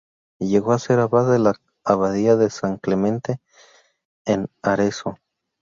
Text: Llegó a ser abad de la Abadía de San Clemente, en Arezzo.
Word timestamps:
Llegó 0.39 0.71
a 0.73 0.79
ser 0.79 0.97
abad 0.99 1.31
de 1.31 1.37
la 1.37 1.53
Abadía 1.83 2.35
de 2.35 2.49
San 2.49 2.77
Clemente, 2.77 3.39
en 4.25 4.49
Arezzo. 4.63 5.19